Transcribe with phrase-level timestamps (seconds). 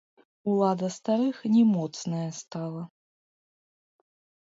[0.51, 2.81] Улада старых не моцная стала.